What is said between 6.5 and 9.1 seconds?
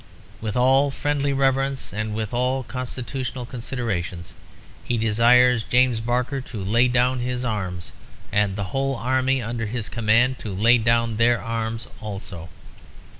lay down his arms, and the whole